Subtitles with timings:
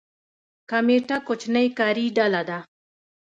[0.69, 2.59] کمیټه کوچنۍ کاري ډله ده